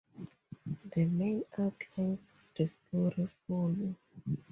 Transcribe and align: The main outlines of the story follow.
The 0.95 1.05
main 1.05 1.43
outlines 1.59 2.29
of 2.29 2.57
the 2.57 2.65
story 2.67 3.29
follow. 3.47 3.93